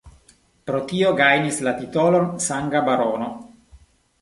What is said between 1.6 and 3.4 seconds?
la titolon Sanga Barono.